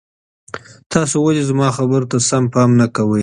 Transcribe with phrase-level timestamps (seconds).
[0.91, 3.19] تاسو ولي زما خبرو ته سم پام نه کوئ؟